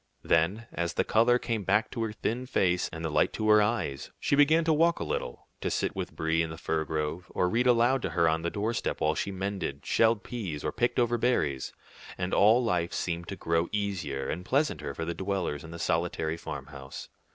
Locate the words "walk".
4.73-4.99